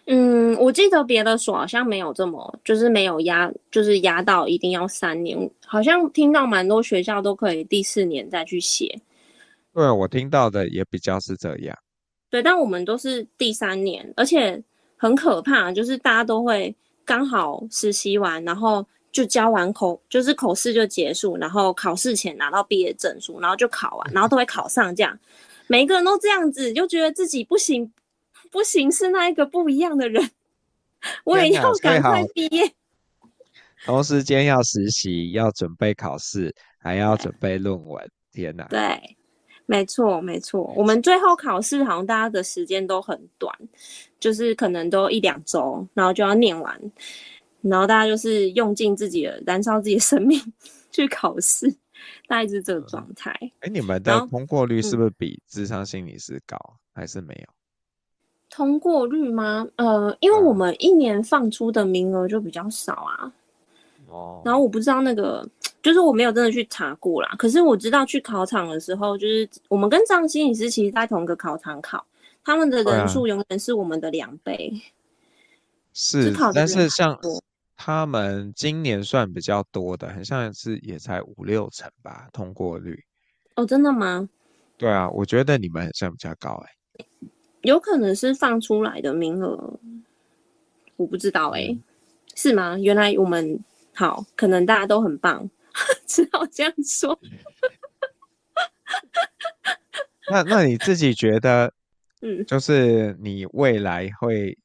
[0.05, 5.49] 嗯，我记得别的所好像没有这么，就是没有压，就是压到一定要三年。
[5.65, 8.99] 好像听到蛮多学校都可以第四年再去写。
[9.73, 11.77] 对，我听到的也比较是这样。
[12.33, 14.59] 对，但我们都是第三年，而且
[14.97, 25.15] 很可怕，就是大家都会刚好实习完，然后就交完口，就是口试就结束，然后考试前拿到毕业证书，然后就考完，然后都会考上，这样
[25.67, 27.93] 每一个人都这样子，就觉得自己不行。
[28.49, 30.31] 不行，是那一个不一样的人，
[31.25, 32.73] 我也要赶快毕业。
[33.85, 38.09] 同时间要实习，要准备考试，还要准备论文。
[38.31, 38.65] 天哪！
[38.69, 39.17] 对，
[39.65, 40.73] 没错，没错。
[40.76, 43.54] 我们最后考试，好像大家的时间都很短，
[44.19, 46.80] 就是可能都一两周，然后就要念完，
[47.62, 50.39] 然后大家就是用尽自己的，燃烧自己的生命
[50.91, 51.69] 去考试，
[52.28, 53.32] 大概是这个状态。
[53.62, 57.54] 哎、嗯，你们的通过率是不是比智商心理师高，嗯、还是没有？
[58.49, 59.65] 通过率吗？
[59.78, 63.34] 呃，因为我们一年放出的名额就比较少啊。
[64.08, 64.41] 哦。
[64.45, 65.47] 然后我不知道那个，
[65.83, 67.35] 就是我没有真的去查过啦。
[67.37, 72.03] 可是我知道去考场的时候，就是我们跟咨商心理师其实在同一个考场考，
[72.43, 74.73] 他们的人数永远是我们的两倍。
[75.93, 77.19] 是，但是像
[77.77, 83.03] 他们今年算比较多的，很像是也才五六成吧，通过率。
[83.55, 84.27] 哦，真的吗？
[84.77, 87.05] 对啊，我觉得你们很像比较高哎、欸。
[87.61, 89.79] 有可能是放出来的名额，
[90.95, 91.77] 我不知道哎、欸，
[92.35, 92.77] 是吗？
[92.77, 93.59] 原来我们
[93.93, 95.49] 好，可能大家都很棒，
[96.07, 97.19] 只好这样说。
[100.31, 101.73] 那那你自己觉得，
[102.21, 104.57] 嗯，就是你未来会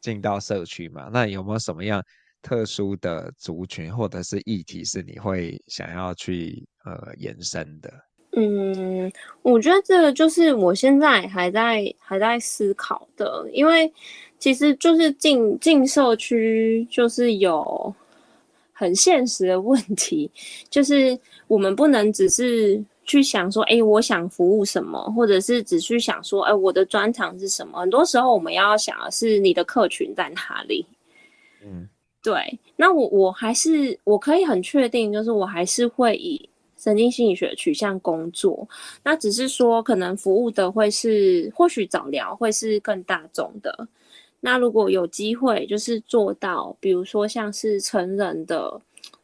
[0.00, 1.08] 进到社区嘛？
[1.12, 2.04] 那有没有什么样
[2.42, 7.92] 特殊的族群或者是议题是你会想要去呃延伸的？
[8.36, 9.10] 嗯，
[9.42, 13.92] 我觉得这个就是我现在还在还在思考的，因为
[14.38, 17.94] 其实就是进进社区就是有
[18.74, 20.30] 很现实的问题，
[20.68, 27.80] 就是我们不能只是去想说，哎，我想服务什么，或者是只去想说，哎，我的专长是什么。
[27.80, 30.84] 很多时候我们要想的是你的客群在哪里。
[31.64, 31.88] 嗯，
[32.22, 32.58] 对。
[32.76, 36.50] 那我我还是我可以很确定，就是我还是会以。
[36.76, 38.68] 神经心理学取向工作，
[39.02, 43.88] 那只是说可能服务的会是或许早疗会是更大众的。
[44.46, 48.78] 那如果有机会，就是做到，比如说像是成人的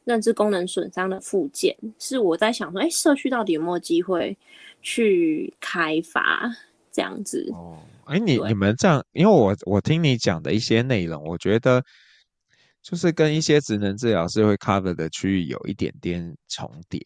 [0.04, 4.34] 认知功能损伤的复健，是我在想说，哎、欸，社区到底有没有机会
[4.80, 6.50] 去开发
[6.90, 7.46] 这样子？
[7.52, 11.84] 哦，哎、欸，你你们这样，因为我我听你讲的一些内容，我觉得
[12.82, 16.98] 就是跟一些职能治疗师会 cover 的区域有一点点重叠。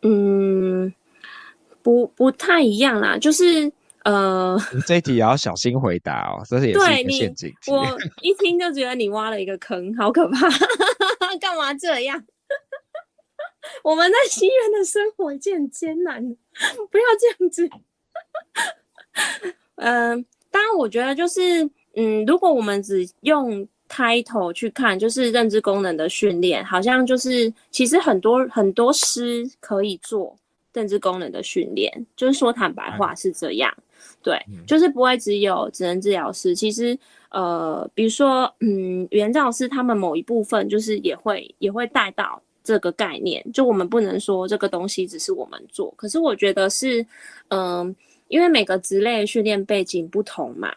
[0.00, 0.90] 嗯，
[1.82, 3.70] 不不太一样啦，就是
[4.06, 7.52] 呃，这一题也要小心回答哦，这是也是一个陷阱。
[7.66, 7.84] 我
[8.22, 10.48] 一听就觉得你挖了一个坑，好可怕，
[11.40, 12.24] 干嘛这样？
[13.82, 16.22] 我们在西园的生活已经很艰难，
[16.90, 17.68] 不要这样子。
[19.74, 23.66] 嗯、 呃，当然，我觉得就是，嗯，如果我们只用。
[23.88, 30.36] title 去看，就是认知功能的训练，好像就是其实很多很多师可以做
[30.72, 33.72] 认知功能的训练，就是说坦白话是这样，
[34.22, 36.98] 对，就是不会只有职能治疗师，其实
[37.30, 47.00] 呃，比如说嗯，语言治疗师他们某一部分就是也会也会带到这个概念，就我们不能说这个东西只是我们做，可是我觉得是
[47.48, 47.94] 嗯、呃，
[48.28, 50.72] 因为每个职类训练背景不同嘛。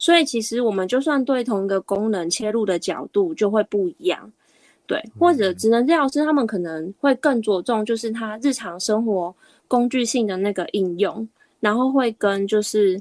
[0.00, 4.30] 所以其实我们就算对同一个功能切入的角度就会不一样，
[4.86, 9.34] 对，或者职能治疗师他们可能会更着重就是他日常生活
[9.66, 11.28] 工具性的那个应用，
[11.60, 13.00] 然后会跟就是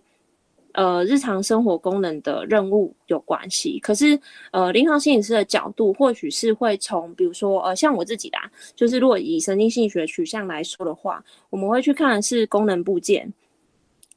[0.73, 3.79] 呃日常生活功能的任务有关系。
[3.79, 4.19] 可是
[4.51, 8.37] 呃临床心理师的角度或许是会从比如说呃像我自己的，
[8.75, 13.33] 就是如果以神经心理学取向来说的话，我们会去看的是功能部件。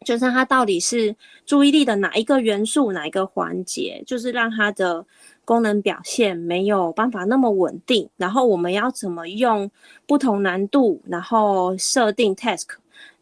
[0.07, 5.05] 就是它到底是注意力的哪一个元素，哪一个环节，就是让它的
[5.45, 8.09] 功能表现没有办法那么稳定。
[8.17, 9.71] 然后我们要怎么用
[10.07, 12.69] 不同难度，然后设定 task，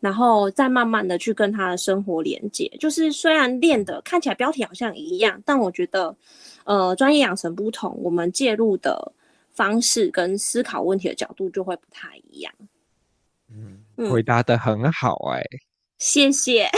[0.00, 2.68] 然后再慢慢的去跟他的生活连接。
[2.78, 6.16] 就是虽然练的看起来标题好像一样，但我觉得，
[6.64, 9.12] 呃，专业养成不同，我们介入的
[9.52, 12.52] 方式跟思考问题的角度就会不太一样。
[13.50, 15.48] 嗯，回答的很好哎、欸，
[15.98, 16.68] 谢谢。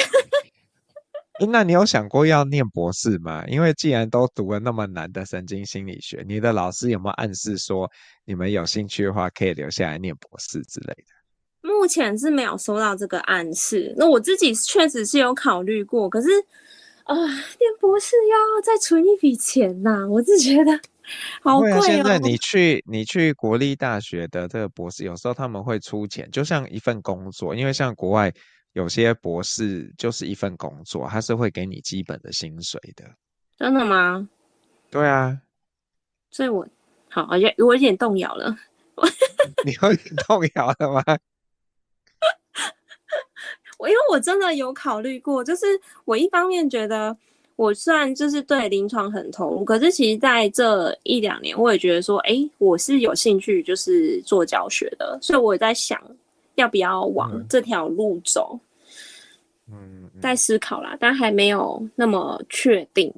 [1.50, 3.42] 那你有想过要念博士吗？
[3.46, 7.90] 因为既然都读了那么难的神经心理学，你的老师有没有暗示说，
[8.26, 11.04] 你们有兴趣的话可以留下来念博士之类的？
[11.80, 13.94] 目前是没有收到这个暗示。
[13.96, 16.28] 那我自己确实是有考虑过，可是
[17.04, 20.78] 啊、呃，念博士要再存一笔钱呐、啊，我是觉得
[21.42, 21.80] 好贵哦。
[21.80, 28.30] 现在你去你去国立大学的这个博士，有时候他们会出钱，就像一份工作，因为像国外。
[28.74, 33.04] 有些博士就是一份工作，他是会给你基本的薪水的。
[33.58, 34.28] 真的吗？
[34.92, 35.36] 对啊。
[36.30, 36.64] 所以我
[37.08, 38.56] 好，我有我有点动摇了。
[39.66, 41.02] 你有点动摇了吗？
[43.80, 45.66] 我因为我真的有考虑过，就是
[46.04, 47.16] 我一方面觉得
[47.56, 56.00] 我虽然就是对临床很投入，可是其实在这一两年，我也觉得说，哎、欸，我是有兴趣就是做教学的，所以我也在想。
[56.56, 58.58] 要不要往这条路走？
[59.72, 63.10] 嗯，在思考啦，但还没有那么确定。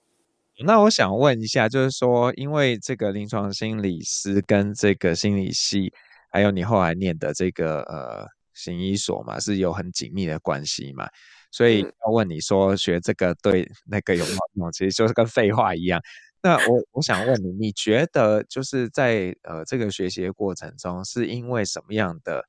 [0.64, 5.92] 那我想问一下，就是说，因为这个临床心理师跟这个心理系，
[6.30, 11.08] 还有你后来念的这个呃行医所嘛，是有很紧密的关系嘛？
[11.50, 14.72] 所以要问你说，学这个对那个有没有用？
[14.72, 16.00] 其实就是跟废话一样。
[16.42, 22.44] 那我我想问你，你觉得就是在呃这个学习的过程中，是因为什么样的？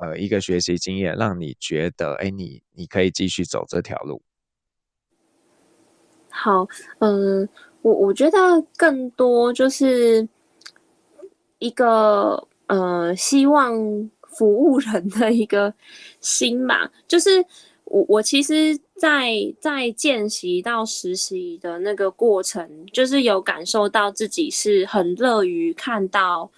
[0.00, 4.22] 呃，一个学习经验让你觉得，哎，你你可以继续走这条路。
[6.30, 6.68] 好，
[7.00, 7.48] 嗯、呃，
[7.82, 8.38] 我我觉得
[8.76, 10.28] 更多就是
[11.58, 13.74] 一个呃，希望
[14.38, 15.74] 服务人的一个
[16.20, 16.88] 心嘛。
[17.08, 17.44] 就是
[17.84, 26.50] 我我其实在，在见习到实习的那个过程，就是有感受到自己是很乐于看到。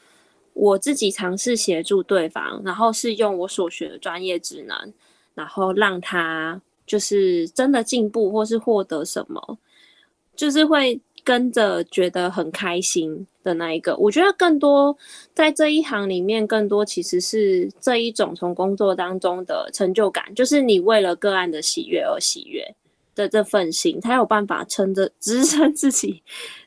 [0.53, 4.93] 我自己尝试协助对方，然后是用我所学的专业职能，
[5.33, 9.59] 然后让他就是真的进步，或是获得什么，
[10.35, 13.97] 就是会跟着觉得很开心的那一个。
[13.97, 14.97] 我觉得更多
[15.35, 22.75] 在这一行里面，更多其实是这一种从工作当中的成就感，就是你为了个案的喜悦而喜悦
[23.15, 26.23] 的这份心，才有办法撑着支撑自己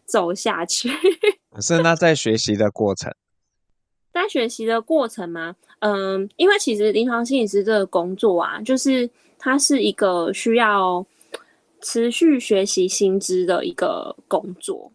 [0.06, 0.90] 走下去。
[1.52, 3.14] 可是那在学习的过程。
[4.12, 11.04] 在学习的过程嘛，嗯，因为其实临床心理师这个工作啊，就是它是一个需要
[11.84, 14.92] 持续学习新知的一个工作，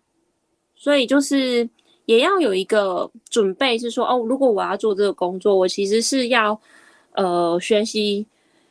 [0.74, 1.68] 所以就是
[2.06, 6.60] 也要有一个准备，是说哦，如果我要做这个工作，我其实是要
[7.12, 8.26] 呃学习，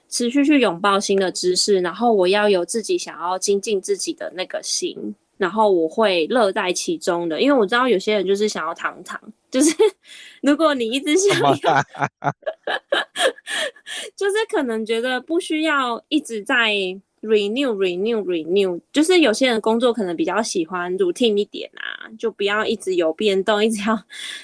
[0.09, 5.15] 持续去拥抱新的知识，然后我要有自己想要精进自己的那个心。
[5.37, 9.71] 然后我会乐在其中的，因为我知道有些人就是想要躺躺，就是
[10.41, 11.53] 如果你一直想要，
[14.17, 16.73] 就是可能觉得不需要一直在
[17.27, 23.99] renew renew renew，就是有些人工作可能比较喜欢 routine 一点啊，就不要一直有变动， 一直要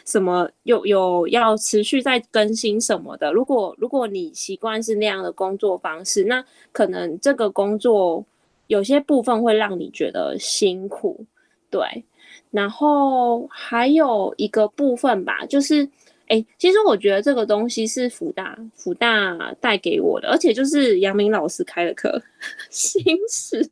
[0.05, 3.31] 什么有有要持续在更新什么的。
[3.31, 8.25] 如果如果你习惯是那样的工作方式，那可能这个工作。
[8.67, 11.25] 有些部分会让你觉得辛苦，
[11.69, 12.05] 对，
[12.49, 15.87] 然后还有一个部分吧，就是，
[16.27, 22.21] 哎，其实我觉得这个东西是福大福大带给我的，而且就是杨明老师开的课，
[22.69, 23.61] 心史，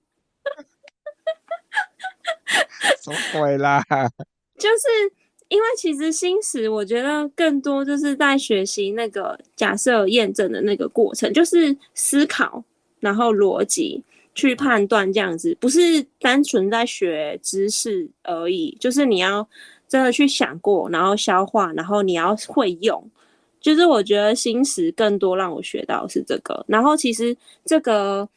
[3.03, 3.83] 什么鬼啦？
[4.57, 4.87] 就是
[5.47, 12.63] 因为其实心史，我觉得更多就是在学习那个假设验证的那个过程，就是思考，
[12.99, 14.03] 然后逻辑。
[14.33, 19.45] 去判断这样子，不是单纯在学知识而已，就是你要
[19.91, 23.11] 真的去想过，然后消化，然后你要会用。
[23.59, 28.27] 就是我觉得心史更多让我学到是这个，然后其实这个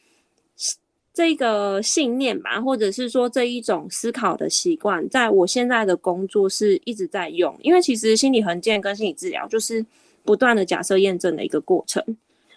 [1.12, 9.86] 这个信念吧，或者是说这一种思考的习惯，在我现在的工作是一直在用，因为其实心理衡鉴跟心理治疗就是
[10.24, 12.02] 不断的假设验证的一个过程。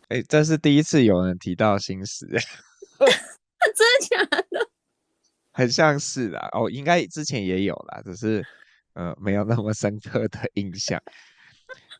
[0.08, 2.26] 哎、欸，这是第一次有人提到心史。
[3.76, 4.68] 真的假的？
[5.54, 8.46] 很像是啦，哦，应该之前也有啦，只是
[8.98, 11.02] 呃没有那么深刻的印象。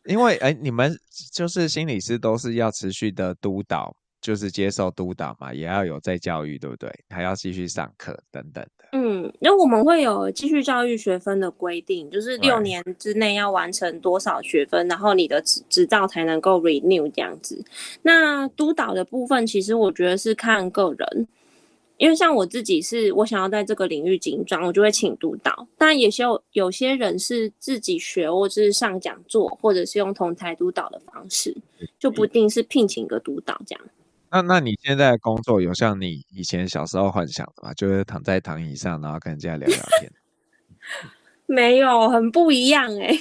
[0.04, 0.96] 因为哎，你们
[1.32, 6.90] 就是心理师都是要持续的督导，就是接受督导嘛，也要有在教育，对不对？
[7.10, 8.86] 还要继续上课等等的。
[8.92, 17.62] 嗯，那我们会有继续教育学分的规定，就是六年之内要完成多少学分，然后你的执执照才能够 renew 这样子。
[18.02, 21.28] 那督导的部分，其实我觉得是看个人。
[21.98, 25.66] 因为像我自己是，我想要在这个领域精专，我就会请督导。
[25.76, 31.54] 但也是有有些人是自己学，或者是上讲座，或者是用同台督导的方式，
[31.98, 33.84] 就不一定是聘请一个督导这样。
[34.30, 37.74] 那那你现在的工作有像你以前小时候幻想的吗？
[37.74, 40.12] 就是躺在躺椅上，然后跟人家聊聊天？
[41.46, 43.20] 没有，很不一样哎、欸。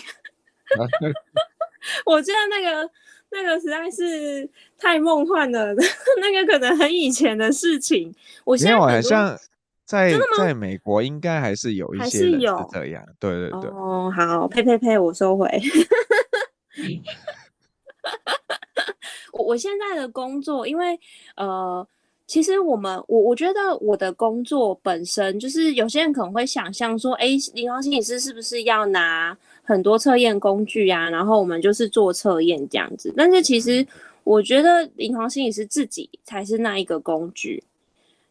[2.06, 2.92] 我知道那个
[3.38, 5.74] 那个实在是太梦幻了，
[6.20, 8.12] 那个可能很以前的事情。
[8.44, 9.38] 我现在好像
[9.86, 13.70] 在在美国应该还是有一些人是这样，对对对。
[13.70, 15.48] 哦，好，呸呸呸，我收回。
[19.34, 21.00] 我我现在的工作，因为
[21.36, 21.88] 呃，
[22.26, 31.08] 其实我们我我觉得我的工作本身就是有些人可能会想象说，哎，临床心理师是不是要拿很多测验工具啊？
[31.10, 33.14] 然后我们就是做测验这样子。
[33.16, 33.86] 但是其实
[34.24, 37.62] 我觉得临床心理师自己才是那一个工具，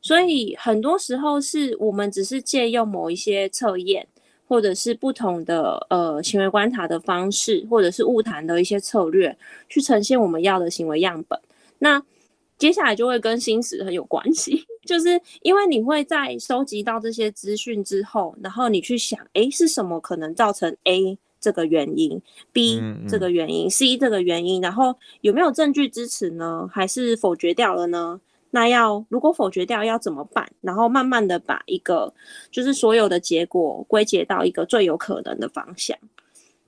[0.01, 4.09] 所以很多时候是我们只是借用某一些测验。
[4.49, 9.37] 或者是不同的呃行为观察的方式，或者是晤谈的一些策略，
[9.69, 11.37] 去呈现我们要的行为样本。
[11.81, 12.01] 那
[12.57, 22.21] 接下来就会跟心史很有关系， 就是因为你会在收集到这些资讯之后，然后你去想，诶，是什么可能造成 A 这个原因
[22.53, 26.69] ，B 这个原因，，C 这个原因，然后有没有证据支持呢？
[26.73, 28.21] 还是否决掉了呢？
[28.51, 30.51] 那要如果否决掉要怎么办？
[30.61, 32.15] 然后慢慢的把一个
[32.51, 35.97] 就是所有的结果归结到一个最有可能的方向。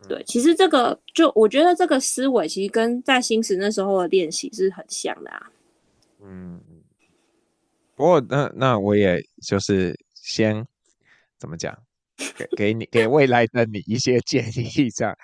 [0.07, 5.51] 对，其实这个就我觉得这个思维其实跟在新时那时候的练习是很像的啊。
[6.23, 6.61] 嗯，
[7.97, 10.67] 不过那那我也就是先
[11.39, 11.77] 怎么讲，
[12.39, 15.15] 给给你给未来的你一些建议这样。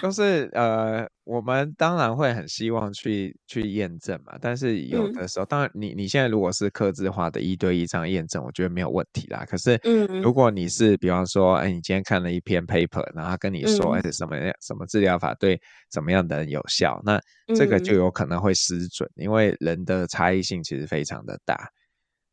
[0.00, 9.44] 就是呃，我们当然会很希望去去验证嘛，但是有的时候，嗯、当然你你现在如果是客制化的一对一这样验证，我觉得没有问题啦。
[9.46, 17.20] 可是，嗯，如果你是比方说，哎，你今天看了一篇 paper，然后跟你说，哎，什么什么治疗法对怎么样的人有效，那
[17.56, 21.68] 这个就有可能会失准，因为人的差异性其实非常的大。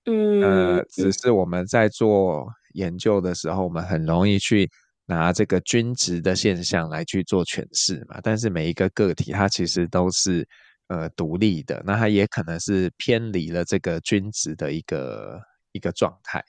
[0.06, 4.70] 嗯，呃，只是我们在做研究的时候，我们很容易去。
[5.08, 10.48] 拿这个均值的现象来去做诠释嘛，但是每一个个体它其实都是
[10.88, 15.42] 呃独立的，那它也可能是偏离了这个均值的一个
[15.74, 16.42] 一个状态。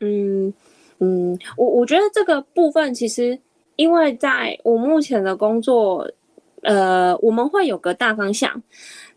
[0.00, 0.52] 嗯
[0.98, 3.38] 嗯，我我觉得这个部分其实，
[3.76, 6.10] 因为在我目前的工作，
[6.62, 8.60] 呃，我们会有个大方向，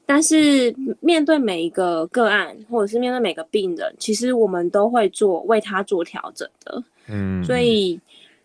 [0.05, 6.83] 但是面对每一个个案或者是面对每个病人，其实我们都会做为他做调整的。
[7.07, 7.99] 嗯，所以。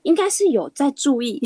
[0.05, 1.39] 应该是有在注意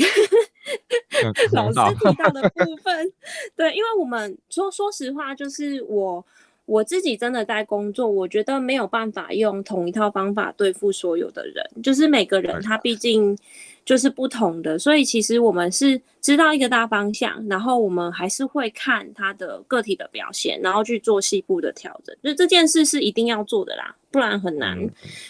[1.51, 3.11] 老师提到的部分，
[3.57, 6.23] 对，因为我们说说实话，就是我
[6.65, 13.37] 我自己真的在工作，我觉得没有办法用同一套方法对付所有的人，就是每个人他毕竟
[13.83, 24.77] 就是不同的，所以其实我们是知道一个大方向，然后我们还是会看他的个体的表现，然后去做细部的调整，就这件事是一定要做的啦，不然很难，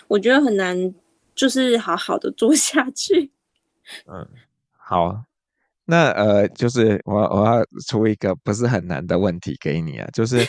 [0.07, 0.93] 我觉得很难。
[1.35, 3.31] 就是好好的做下去。
[4.05, 4.23] 嗯，
[4.77, 5.23] 好，
[5.83, 10.47] 那呃，就是我我要出一个不是很难的问题给你啊，就是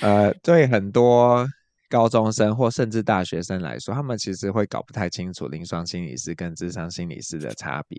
[0.00, 1.46] 呃，对很多
[1.88, 7.98] 高中生或甚至大学生来说，他们其实会搞不太清楚临床心理师跟智商心理师的差别。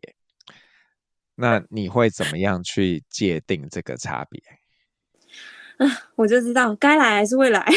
[1.36, 4.42] 那你会怎么样去界定这个差别？
[5.78, 7.64] 啊，我就知道该来还是会来。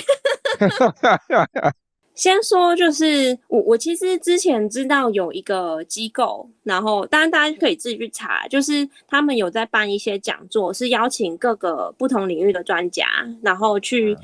[2.20, 13.06] 先说，就是我我其实之前知道有一个机构，然后当然大家可以自己去查，就是他们有在办一些讲座，是邀请各个不同领域的专家，
[13.40, 14.14] 然后去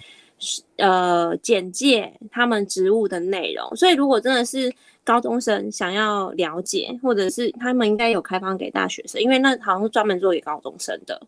[0.77, 3.75] 呃简介他们职务的内容。
[3.75, 4.71] 所以如果真的是
[5.03, 11.19] 高中生想要了解，或者是他们应该有开放给大学生，因为那好像是专门做给高中生的。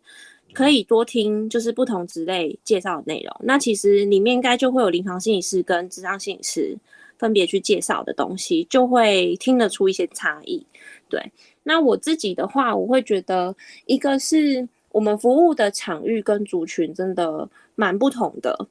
[0.54, 3.36] 可以多听，就是不同职类介绍的内容。
[3.40, 6.76] 那其实里面应该就会有临床心理师跟智商心理师
[7.18, 10.66] 分别去介绍的东西，就会听得出一些差异。
[11.08, 11.32] 对，
[11.62, 13.54] 那我自己的话，我会觉得
[13.86, 18.68] 一个是我们服务的场域跟族群真的蛮不同的，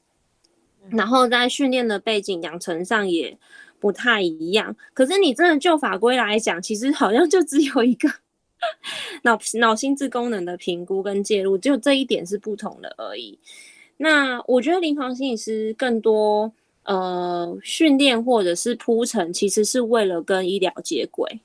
[0.90, 3.36] 然后在训练的背景养成上也
[3.80, 4.76] 不太一样。
[4.92, 8.08] 可是你真的就法规来讲，其实好像就只有一个。
[9.22, 13.38] 脑脑心智功能的评估跟介入，只有这一点是不同的而已。
[13.96, 16.52] 那我觉得临床心理师更多
[16.84, 21.40] 呃训练或者是铺陈，其实是为了跟医疗接轨。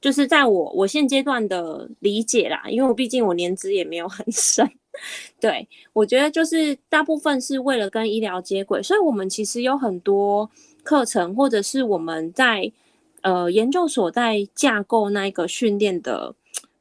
[0.00, 4.64] 就是在我我现阶段的理解啦，因为我毕竟我年资也没有很深，
[5.40, 10.48] 对，我觉得就是大部分是为了跟医疗接轨，所以我们其实有很多
[10.84, 12.70] 课程，或者是我们在
[13.22, 16.34] 呃研究所在架构那个训练的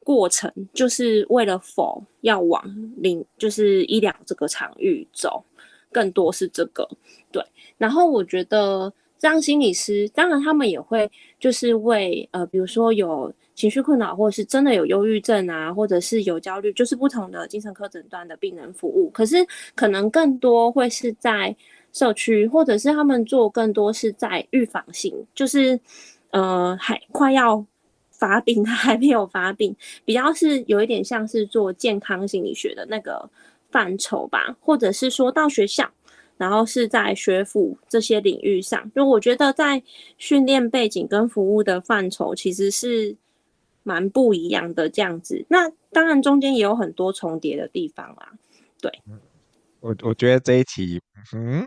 [0.04, 2.64] 过程，就是为了否要往
[2.98, 5.44] 领就是医疗这个场域走，
[5.92, 6.88] 更多是这个
[7.32, 7.44] 对。
[7.78, 11.10] 然后我觉得让心理师，当然他们也会
[11.40, 13.34] 就是为呃比如说有。
[13.58, 19.10] 情绪困扰，或是真的有忧郁症啊，或者是有焦虑，就是不同的精神科诊断的病人服务。
[19.10, 19.38] 可是
[19.74, 21.56] 可能更多会是在
[21.92, 25.80] 社区，或者是他们做更多是在预防性，就是
[26.40, 27.66] 呃还快要
[28.12, 29.76] 发病，他还没有发病，
[30.06, 33.30] 比较是有一点像是做健康心理学的那个
[33.72, 35.90] 范畴吧，或者是说到学校，
[36.38, 38.92] 然后是在学府这些领域上。
[38.94, 39.82] 就我觉得在
[40.18, 43.18] 训练背景跟服务的范畴，其实是。
[43.84, 48.34] 蛮不一样的这样子，那当然中间也有很多重叠的地方啦。
[48.82, 48.92] 对，
[49.80, 51.02] 我我觉得这一题，
[51.34, 51.66] 嗯，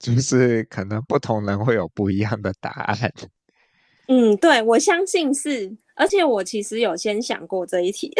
[0.00, 2.98] 就是可能不同人会有不一样的答案。
[4.08, 8.12] 嗯，对，我相信是，而且我其实有先想过这一题。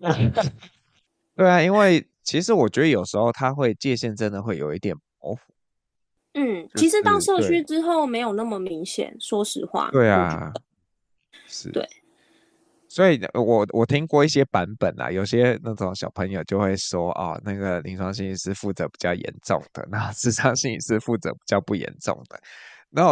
[1.34, 5.40] 对啊，因为其实我觉得有时候它会界限真的会有一点模糊。
[6.34, 9.90] 嗯，其实到社区之后没有那么明显，说实话。
[9.92, 10.52] 对啊，
[11.46, 11.88] 是，对。
[12.88, 22.38] 所以我，我我听过一些版本啊，有些那种小朋友就会说，哦，那个临床心理师负责比较严重的，那智商心理师负责比较不严重的。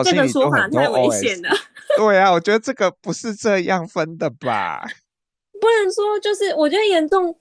[0.04, 1.50] 这个说法太危险了。
[1.96, 4.82] 对啊，我觉得这个不是这样分的吧？
[5.60, 7.34] 不能说就是，我觉得严重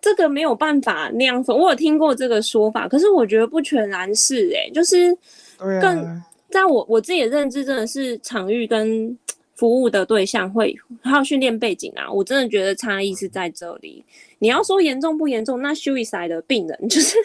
[0.00, 1.56] 这个没有办法那样分。
[1.56, 5.16] 我有听过这个说法，可是我觉得不全然是哎、欸，就是
[5.58, 9.18] 更、啊、在我我自己的认知，真的是场域跟。
[9.56, 14.04] 服务的对象会还有训练背景啊，我真的觉得差异是在这里。
[14.38, 17.16] 你要说严重不严重，那 suicide 的病人 就是，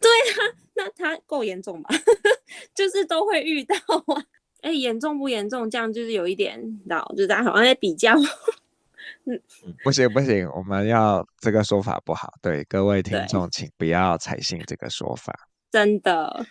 [0.00, 1.90] 对啊，那他够严重吧？
[2.74, 4.22] 就是都会遇到啊。
[4.62, 5.70] 哎、欸，严重不严重？
[5.70, 8.14] 这样就是有一点，老就大家好像在比较。
[9.24, 9.40] 嗯，
[9.84, 12.32] 不行不行，我们要这个说法不好。
[12.42, 15.48] 对各位听众，请不要采信这个说法。
[15.70, 16.46] 真的。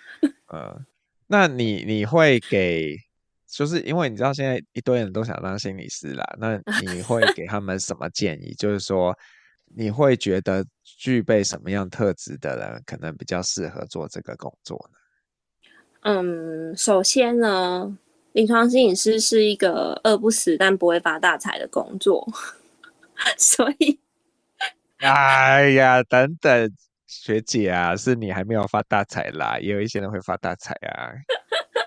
[0.47, 0.79] 呃，
[1.27, 2.97] 那你你会给？
[3.47, 8.53] 就是因为你知道现在一堆人都想当心理师啦，那你会给他们什么建议？
[8.53, 9.17] 就是说，
[9.73, 14.99] 你会觉得具备什么样特质的人可能比较适合做这个工作呢？
[16.01, 17.97] 嗯，首先呢，
[18.33, 22.27] 临床心理师是一个饿不死但不会发大财的工作，
[23.37, 23.99] 所以，
[24.99, 26.71] 哎呀，等等，
[27.07, 31.11] 学姐啊，是你还没有发大财啦，也有一些人会发大财啊。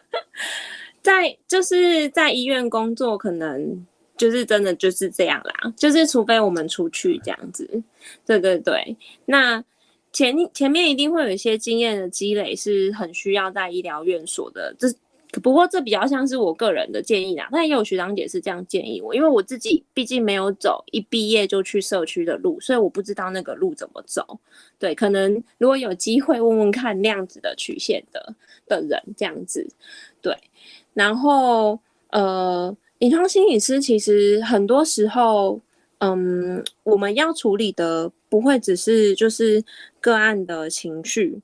[1.01, 3.87] 在就是在医院工作，可能
[4.19, 5.73] 就是真的就是这样啦。
[5.77, 7.83] 就是除非我们出去这样子，
[8.27, 8.97] 对对对。
[9.25, 9.64] 那
[10.12, 14.75] 前前面一定会有一些经验的积累，是很需要在医疗院所的。
[14.79, 14.89] 这
[15.43, 17.49] 不过这比较像是我个人的建议啦。
[17.53, 24.41] 但也有学长姐是这样建议我，因为我自己毕竟没有走一毕业就去社区的路，所以我不知道那个路怎么走。
[24.79, 28.35] 对，可能如果有机会问问看那样子的曲线的
[28.66, 29.69] 的人，这样子，
[30.23, 30.35] 对。
[30.95, 31.79] 然后，
[32.11, 35.61] 呃，临床心理师其实很多时候，
[35.99, 39.62] 嗯，我们要处理的不会只是就是
[40.01, 41.40] 个案的情绪，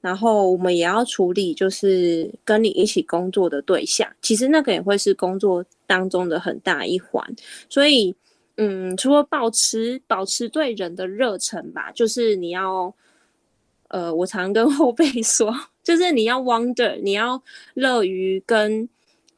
[0.00, 7.22] 然后我们也要处理就是跟你一起工作的对象，其实那个也会是工作当中的很大一环。
[7.68, 8.14] 所以，
[8.56, 12.94] 嗯，除了保持保持对人的热忱吧，就是你要，
[13.88, 17.42] 呃，我常跟后辈说， 就是你要 wonder，你要
[17.74, 18.88] 乐于跟。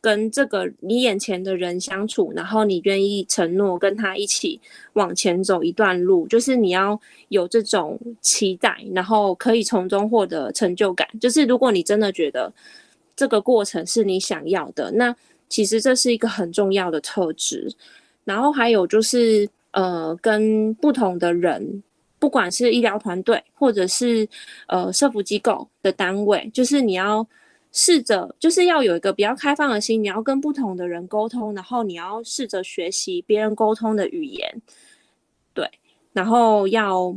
[0.07, 4.61] 跟这个你眼前的人相处，然后你愿意承诺跟他一起
[4.93, 6.97] 往前走一段路，就是你要
[7.29, 11.09] 有这种期待，然后可以从中获得成就感。
[11.21, 12.53] 就是如果你真的觉得
[13.17, 15.13] 这个过程是你想要的，那
[15.49, 17.69] 其实这是一个很重要的特质。
[18.23, 21.83] 然后还有就是，呃，跟不同的人，
[22.21, 24.29] 不管是医疗团队或者是
[24.69, 27.27] 呃社福机构的单位，就是你要。
[27.79, 34.63] 试着就是要有一个比较开放的心，你要跟不同的人沟通，然后你要试着学习别人沟通的语言，
[35.53, 35.71] 对，
[36.15, 37.15] 然后要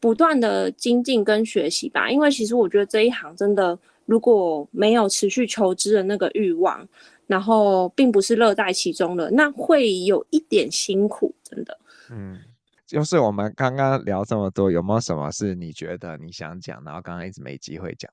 [0.00, 2.10] 不断的精进跟学习吧。
[2.10, 6.88] 因为其实我觉得这一行真的，如果没有持续求知的那个欲望，
[7.26, 11.78] 然后并不是乐在其中的，那会有一点辛苦，真的。
[12.10, 12.38] 嗯，
[12.86, 18.10] 就是我们刚刚聊这么多，有没有什么是你觉得你想讲，然后刚刚一直没机会讲？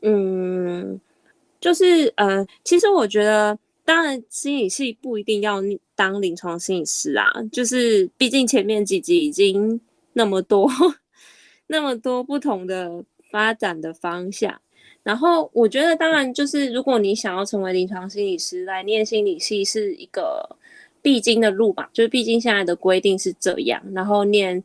[0.00, 0.98] 嗯。
[1.60, 5.60] 就是呃，其实我觉得，当然心理系不一定要
[5.94, 7.26] 当临床心理师啊。
[7.52, 9.80] 就是毕竟前面几集已经
[10.12, 10.70] 那么多
[11.66, 14.60] 那么多不同的发展的方向。
[15.02, 20.44] 然后我觉得，当然就是如果你想要成为临床心理师，来念心理系是一个
[21.00, 23.80] 必经的路吧，就是毕竟现在的规定是这样。
[23.94, 24.60] 然后念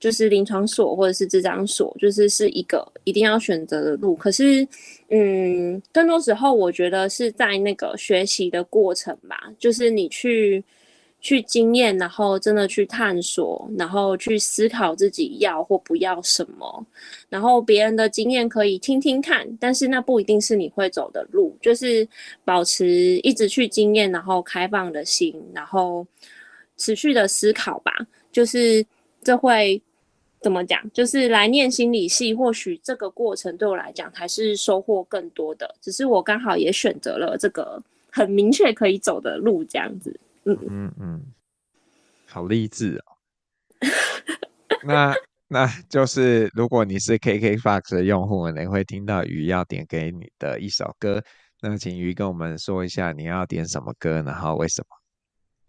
[0.00, 4.16] 就是临床所或者是咨商所，就是是一个一定要选择的路。
[4.16, 4.66] 可是，
[5.08, 10.64] 嗯，更多时候我觉得是在那个学习的过程吧，就是你去。
[11.20, 16.86] 去经验，然后真的去探索，然后去思考自己要或不要什么。
[17.28, 21.58] 然后别人的经验可以听听看，但是那不一定是你会走的路。
[21.60, 22.06] 就是
[22.44, 26.06] 保持一直去经验，然后开放的心，然后
[26.76, 27.92] 持续的思考吧。
[28.30, 28.86] 就是
[29.24, 29.82] 这会
[30.40, 30.80] 怎么讲？
[30.92, 35.74] 就是来念心理系，或许这个过程对我来讲还是收获更多的。
[35.80, 40.18] 只是我刚好也选择了这个很明确可以走的路，这样子。
[40.44, 41.22] 嗯嗯嗯，
[42.26, 43.18] 好励志哦。
[44.84, 45.14] 那
[45.48, 51.22] 那就是，如果你是 KK Fox 的用户，你会听到鱼要点给你的一首歌。
[51.60, 54.96] 那请鱼跟我们说一下，你要点什么歌，然后为什么？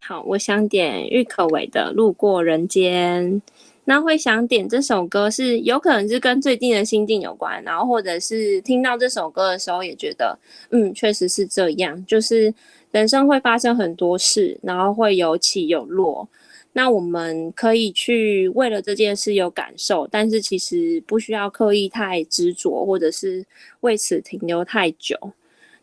[0.01, 3.41] 好，我想点郁可唯的《路过人间》。
[3.89, 10.37] 那会想点这首歌，是有可能是跟最近的心境有关，然后或者是听到这首歌的时候，也觉得，
[10.69, 12.53] 嗯，确实是这样，就是。
[12.91, 16.27] 人生会发生很多事，然后会有起有落。
[16.73, 23.45] 那我们可以去为了这件事有感受，但是其实不需要刻意太执着，或者是
[23.81, 25.15] 为此停留太久。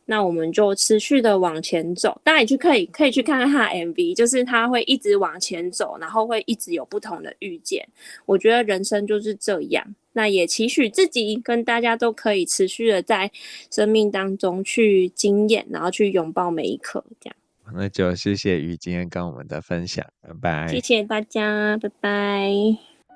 [0.06, 2.18] 那我们就持续的往前走。
[2.24, 7.86] 大家也去可以可以去看看他的 MV，就是他会一直往前走，然后会一直有不同的遇见。
[8.24, 9.94] 我觉得人生就是这样。
[10.12, 13.30] 那也期许自己跟大家都可以持续的在
[13.70, 17.36] 生命当中去经验，然后去拥抱每一刻，这样。
[17.74, 20.68] 那就谢谢鱼今天跟我们的分享，拜拜。
[20.68, 22.48] 谢谢大家，拜拜。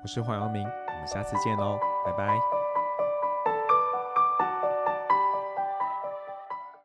[0.03, 2.60] 我是黄阳明，我们下次见喽，拜拜。